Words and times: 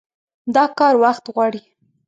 دا 0.55 0.63
کار 0.77 0.93
وخت 1.03 1.25
غواړي. 1.33 1.61